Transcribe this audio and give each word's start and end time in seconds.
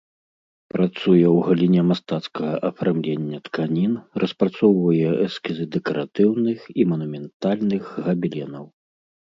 Працуе 0.73 0.93
ў 0.93 1.37
галіне 1.47 1.81
мастацкага 1.89 2.53
афармлення 2.69 3.39
тканін, 3.49 3.93
распрацоўвае 4.25 5.09
эскізы 5.29 5.63
дэкаратыўных 5.77 6.59
і 6.79 6.91
манументальных 6.95 7.83
габеленаў. 8.11 8.65